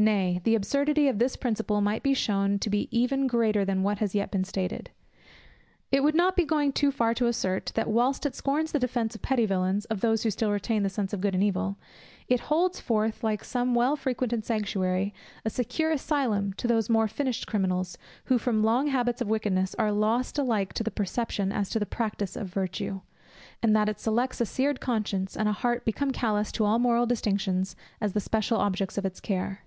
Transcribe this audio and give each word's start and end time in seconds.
Nay, 0.00 0.40
the 0.44 0.54
absurdity 0.54 1.08
of 1.08 1.18
this 1.18 1.34
principle 1.34 1.80
might 1.80 2.04
be 2.04 2.14
shewn 2.14 2.60
to 2.60 2.70
be 2.70 2.86
even 2.96 3.26
greater 3.26 3.64
than 3.64 3.82
what 3.82 3.98
has 3.98 4.14
yet 4.14 4.30
been 4.30 4.44
stated. 4.44 4.90
It 5.90 6.04
would 6.04 6.14
not 6.14 6.36
be 6.36 6.44
going 6.44 6.70
too 6.72 6.92
far 6.92 7.14
to 7.14 7.26
assert, 7.26 7.72
that 7.74 7.88
whilst 7.88 8.24
it 8.24 8.36
scorns 8.36 8.70
the 8.70 8.78
defence 8.78 9.16
of 9.16 9.22
petty 9.22 9.44
villains, 9.44 9.86
of 9.86 10.00
those 10.00 10.22
who 10.22 10.30
still 10.30 10.52
retain 10.52 10.84
the 10.84 10.88
sense 10.88 11.12
of 11.12 11.20
good 11.20 11.34
and 11.34 11.42
evil, 11.42 11.78
it 12.28 12.38
holds 12.42 12.78
forth, 12.78 13.24
like 13.24 13.42
some 13.42 13.74
well 13.74 13.96
frequented 13.96 14.44
sanctuary, 14.44 15.12
a 15.44 15.50
secure 15.50 15.90
asylum 15.90 16.52
to 16.52 16.68
those 16.68 16.88
more 16.88 17.08
finished 17.08 17.48
criminals, 17.48 17.98
who, 18.26 18.38
from 18.38 18.62
long 18.62 18.86
habits 18.86 19.20
of 19.20 19.26
wickedness, 19.28 19.74
are 19.80 19.90
lost 19.90 20.38
alike 20.38 20.72
to 20.74 20.84
the 20.84 20.92
perception 20.92 21.50
as 21.50 21.68
to 21.70 21.80
the 21.80 21.84
practice 21.84 22.36
of 22.36 22.46
virtue; 22.46 23.00
and 23.64 23.74
that 23.74 23.88
it 23.88 23.98
selects 23.98 24.40
a 24.40 24.46
seared 24.46 24.78
conscience 24.78 25.36
and 25.36 25.48
a 25.48 25.52
heart 25.52 25.84
become 25.84 26.12
callous 26.12 26.52
to 26.52 26.64
all 26.64 26.78
moral 26.78 27.04
distinctions 27.04 27.74
as 28.00 28.12
the 28.12 28.20
special 28.20 28.58
objects 28.58 28.96
of 28.96 29.04
its 29.04 29.18
care. 29.18 29.64